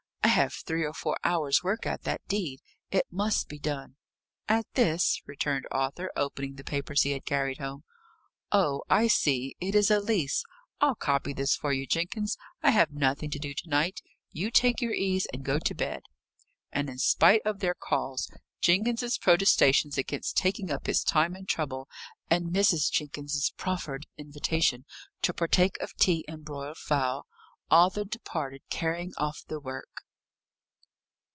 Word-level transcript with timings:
I 0.23 0.33
have 0.35 0.53
three 0.53 0.85
or 0.85 0.93
four 0.93 1.17
hours' 1.25 1.61
work 1.61 1.85
at 1.85 2.03
that 2.03 2.25
deed. 2.27 2.61
It 2.89 3.05
must 3.11 3.49
be 3.49 3.59
done." 3.59 3.97
"At 4.47 4.65
this?" 4.75 5.21
returned 5.25 5.65
Arthur, 5.71 6.09
opening 6.15 6.55
the 6.55 6.63
papers 6.63 7.01
he 7.01 7.11
had 7.11 7.25
carried 7.25 7.57
home. 7.57 7.83
"Oh, 8.51 8.83
I 8.89 9.07
see; 9.07 9.57
it 9.59 9.75
is 9.75 9.91
a 9.91 9.99
lease. 9.99 10.45
I'll 10.79 10.95
copy 10.95 11.33
this 11.33 11.55
for 11.57 11.73
you, 11.73 11.85
Jenkins. 11.85 12.37
I 12.63 12.71
have 12.71 12.91
nothing 12.91 13.29
to 13.31 13.39
do 13.39 13.53
to 13.53 13.67
night. 13.69 13.99
You 14.31 14.51
take 14.51 14.79
your 14.79 14.93
ease, 14.93 15.27
and 15.33 15.43
go 15.43 15.59
to 15.59 15.75
bed." 15.75 16.03
And 16.71 16.89
in 16.89 16.97
spite 16.97 17.41
of 17.45 17.59
their 17.59 17.75
calls, 17.75 18.29
Jenkins's 18.61 19.17
protestations 19.17 19.97
against 19.97 20.37
taking 20.37 20.71
up 20.71 20.87
his 20.87 21.03
time 21.03 21.35
and 21.35 21.47
trouble, 21.47 21.89
and 22.29 22.53
Mrs. 22.53 22.89
Jenkins's 22.89 23.51
proffered 23.57 24.07
invitation 24.17 24.85
to 25.23 25.33
partake 25.33 25.77
of 25.81 25.93
tea 25.97 26.23
and 26.27 26.45
broiled 26.45 26.77
fowl, 26.77 27.25
Arthur 27.69 28.05
departed 28.05 28.61
carrying 28.69 29.11
off 29.17 29.43
the 29.45 29.59
work. 29.59 29.87